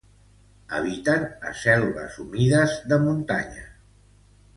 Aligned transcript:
Habiten 0.77 1.27
a 1.49 1.53
selves 1.63 2.17
humides 2.23 2.73
de 2.95 2.99
muntanya. 3.05 3.67